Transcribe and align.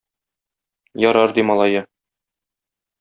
Ярар,- 1.03 1.33
ди 1.39 1.45
малае. 1.51 1.85